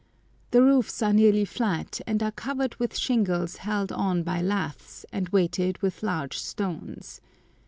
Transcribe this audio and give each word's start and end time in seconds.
The 0.49 0.63
roofs 0.63 1.03
are 1.03 1.13
nearly 1.13 1.45
flat, 1.45 2.01
and 2.07 2.23
are 2.23 2.31
covered 2.31 2.73
with 2.77 2.97
shingles 2.97 3.57
held 3.57 3.91
on 3.91 4.23
by 4.23 4.41
laths 4.41 5.05
and 5.13 5.29
weighted 5.29 5.77
with 5.83 6.01
large 6.01 6.39
stones. 6.39 7.21